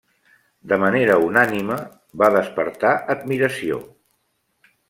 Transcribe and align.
De 0.71 0.79
manera 0.83 1.17
unànime, 1.25 1.77
va 2.23 2.31
despertar 2.39 2.97
admiració. 3.17 3.79